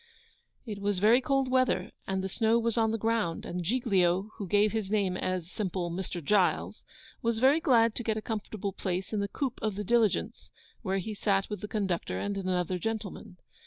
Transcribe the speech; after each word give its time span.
It 0.65 0.81
was 0.81 0.97
very 0.97 1.21
cold 1.21 1.51
weather, 1.51 1.91
and 2.07 2.23
the 2.23 2.27
snow 2.27 2.57
was 2.57 2.75
on 2.75 2.89
the 2.89 2.97
ground, 2.97 3.45
and 3.45 3.61
Giglio, 3.63 4.31
who 4.37 4.47
gave 4.47 4.71
his 4.71 4.89
name 4.89 5.15
as 5.15 5.51
simple 5.51 5.91
Mr. 5.91 6.23
Giles, 6.25 6.83
was 7.21 7.37
very 7.37 7.59
glad 7.59 7.93
to 7.93 8.03
get 8.03 8.17
a 8.17 8.19
comfortable 8.23 8.73
place 8.73 9.13
in 9.13 9.19
the 9.19 9.27
coupe 9.27 9.59
of 9.61 9.75
the 9.75 9.83
diligence, 9.83 10.49
where 10.81 10.97
he 10.97 11.13
sat 11.13 11.51
with 11.51 11.61
the 11.61 11.67
conductor 11.67 12.17
and 12.19 12.35
another 12.35 12.79
gentleman. 12.79 13.37